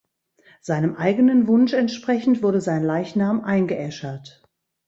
Seinem 0.61 0.95
eigenen 0.95 1.45
Wunsch 1.45 1.73
entsprechend 1.73 2.41
wurde 2.41 2.59
sein 2.59 2.81
Leichnam 2.81 3.41
eingeäschert. 3.43 4.41